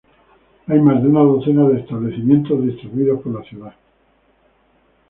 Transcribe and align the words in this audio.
Hay 0.65 0.79
más 0.79 0.99
de 1.03 1.09
una 1.09 1.19
docena 1.19 1.69
de 1.69 1.81
establecimientos 1.81 2.65
distribuidos 2.65 3.21
por 3.21 3.35
la 3.39 3.43
ciudad. 3.47 3.75